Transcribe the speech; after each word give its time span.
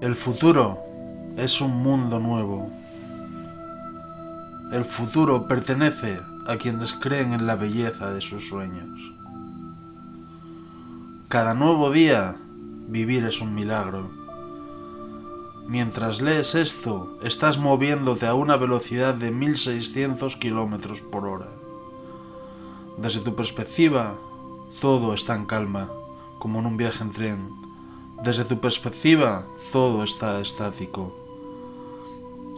El 0.00 0.14
futuro 0.14 0.78
es 1.36 1.60
un 1.60 1.82
mundo 1.82 2.20
nuevo. 2.20 2.70
El 4.70 4.84
futuro 4.84 5.48
pertenece 5.48 6.20
a 6.46 6.56
quienes 6.56 6.92
creen 6.92 7.32
en 7.32 7.48
la 7.48 7.56
belleza 7.56 8.12
de 8.12 8.20
sus 8.20 8.48
sueños. 8.48 9.00
Cada 11.26 11.52
nuevo 11.54 11.90
día 11.90 12.36
vivir 12.86 13.24
es 13.24 13.40
un 13.40 13.56
milagro. 13.56 14.08
Mientras 15.66 16.20
lees 16.20 16.54
esto, 16.54 17.18
estás 17.24 17.58
moviéndote 17.58 18.28
a 18.28 18.34
una 18.34 18.56
velocidad 18.56 19.14
de 19.14 19.32
1600 19.32 20.36
kilómetros 20.36 21.00
por 21.00 21.26
hora. 21.26 21.48
Desde 22.98 23.18
tu 23.18 23.34
perspectiva, 23.34 24.14
todo 24.80 25.12
está 25.12 25.34
en 25.34 25.46
calma, 25.46 25.90
como 26.38 26.60
en 26.60 26.66
un 26.66 26.76
viaje 26.76 27.02
en 27.02 27.10
tren. 27.10 27.67
Desde 28.22 28.44
tu 28.44 28.58
perspectiva, 28.58 29.44
todo 29.70 30.02
está 30.02 30.40
estático. 30.40 31.14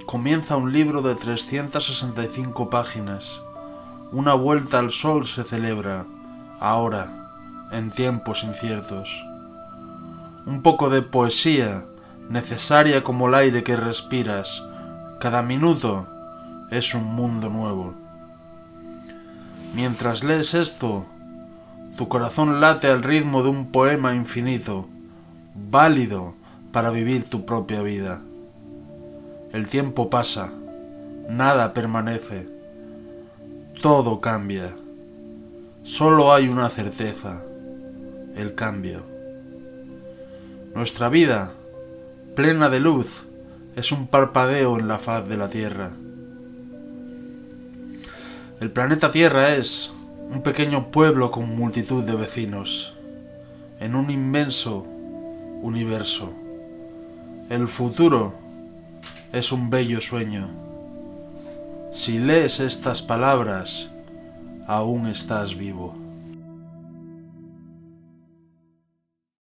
Comienza 0.07 0.57
un 0.57 0.73
libro 0.73 1.03
de 1.03 1.15
365 1.15 2.71
páginas. 2.71 3.43
Una 4.11 4.33
vuelta 4.33 4.79
al 4.79 4.91
sol 4.91 5.27
se 5.27 5.45
celebra, 5.45 6.07
ahora, 6.61 7.69
en 7.73 7.91
tiempos 7.91 8.43
inciertos. 8.43 9.23
Un 10.47 10.63
poco 10.63 10.89
de 10.89 11.03
poesía, 11.03 11.85
necesaria 12.31 13.05
como 13.05 13.29
el 13.29 13.35
aire 13.35 13.63
que 13.63 13.77
respiras. 13.77 14.65
Cada 15.21 15.43
minuto 15.43 16.09
es 16.71 16.95
un 16.95 17.05
mundo 17.05 17.51
nuevo. 17.51 17.95
Mientras 19.75 20.25
lees 20.25 20.55
esto, 20.55 21.05
tu 21.99 22.09
corazón 22.09 22.61
late 22.63 22.89
al 22.89 23.03
ritmo 23.03 23.43
de 23.43 23.51
un 23.51 23.71
poema 23.71 24.15
infinito, 24.15 24.89
válido 25.55 26.35
para 26.73 26.91
vivir 26.91 27.25
tu 27.25 27.45
propia 27.45 27.83
vida. 27.83 28.23
El 29.53 29.69
tiempo 29.69 30.11
pasa, 30.11 30.53
nada 31.29 31.73
permanece, 31.73 32.49
todo 33.83 34.21
cambia. 34.21 34.77
Solo 35.83 36.33
hay 36.33 36.49
una 36.49 36.69
certeza, 36.71 37.43
el 38.37 38.55
cambio. 38.55 39.03
Nuestra 40.75 41.09
vida, 41.09 41.53
plena 42.37 42.69
de 42.69 42.81
luz, 42.81 43.27
es 43.75 43.91
un 43.91 44.07
parpadeo 44.07 44.79
en 44.79 44.87
la 44.87 44.99
faz 44.99 45.29
de 45.29 45.37
la 45.37 45.51
Tierra. 45.51 45.93
El 48.61 48.71
planeta 48.71 49.11
Tierra 49.11 49.55
es 49.55 49.93
un 50.31 50.43
pequeño 50.43 50.91
pueblo 50.91 51.31
con 51.31 51.57
multitud 51.57 52.05
de 52.05 52.15
vecinos, 52.15 52.95
en 53.81 53.97
un 53.97 54.11
inmenso 54.11 54.87
universo. 55.63 56.33
El 57.49 57.69
futuro 57.69 58.35
es 59.33 59.53
un 59.53 59.71
bello 59.71 60.01
sueño. 60.01 60.49
Si 61.93 62.19
lees 62.19 62.61
estas 62.61 63.03
palabras, 63.03 63.91
aún 64.67 65.07
estás 65.07 65.57
vivo. 65.57 66.10